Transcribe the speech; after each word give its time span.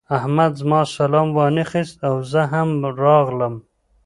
احمد 0.17 0.51
زما 0.61 0.81
سلام 0.97 1.27
وانخيست 1.37 1.95
او 2.09 2.15
زه 2.31 2.41
هم 2.53 2.69
راغلم. 3.03 3.55